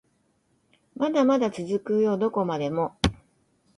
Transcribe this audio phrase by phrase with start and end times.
[0.95, 2.97] まだまだ続くよどこまでも